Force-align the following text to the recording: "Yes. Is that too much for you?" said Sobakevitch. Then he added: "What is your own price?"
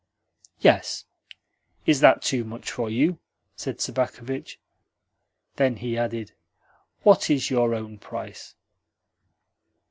"Yes. 0.61 1.05
Is 1.85 1.99
that 1.99 2.23
too 2.23 2.43
much 2.43 2.71
for 2.71 2.89
you?" 2.89 3.19
said 3.55 3.79
Sobakevitch. 3.79 4.57
Then 5.57 5.75
he 5.75 5.95
added: 5.95 6.31
"What 7.03 7.29
is 7.29 7.51
your 7.51 7.75
own 7.75 7.99
price?" 7.99 8.55